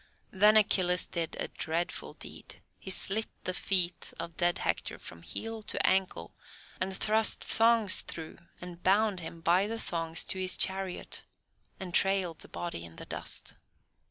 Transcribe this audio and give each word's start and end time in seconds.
Then 0.31 0.57
Achilles 0.57 1.05
did 1.05 1.37
a 1.39 1.47
dreadful 1.49 2.13
deed; 2.15 2.63
he 2.79 2.89
slit 2.89 3.27
the 3.43 3.53
feet 3.53 4.15
of 4.19 4.35
dead 4.35 4.57
Hector 4.57 4.97
from 4.97 5.21
heel 5.21 5.61
to 5.61 5.85
ankle, 5.85 6.33
and 6.79 6.91
thrust 6.91 7.43
thongs 7.43 8.01
through, 8.01 8.39
and 8.59 8.81
bound 8.81 9.19
him 9.19 9.41
by 9.41 9.67
the 9.67 9.77
thongs 9.77 10.25
to 10.25 10.39
his 10.39 10.57
chariot 10.57 11.23
and 11.79 11.93
trailed 11.93 12.39
the 12.39 12.49
body 12.49 12.83
in 12.83 12.95
the 12.95 13.05
dust. 13.05 13.53